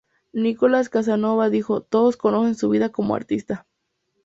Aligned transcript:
Nicolás 0.33 0.89
Casanova 0.89 1.51
dijo 1.51 1.81
"Todos 1.81 2.17
conocen 2.17 2.55
su 2.55 2.69
vida 2.69 2.89
como 2.89 3.13
artista. 3.15 3.67